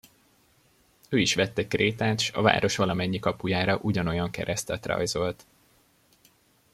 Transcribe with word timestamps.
Ő 1.09 1.19
is 1.19 1.33
vett 1.35 1.57
egy 1.57 1.67
krétát, 1.67 2.19
s 2.19 2.31
a 2.31 2.41
város 2.41 2.75
valamennyi 2.75 3.19
kapujára 3.19 3.77
ugyanolyan 3.77 4.29
keresztet 4.29 4.85
rajzolt. 4.85 5.45